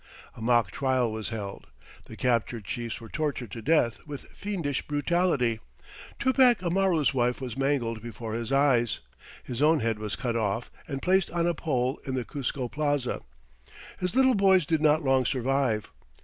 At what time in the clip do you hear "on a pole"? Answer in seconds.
11.29-11.99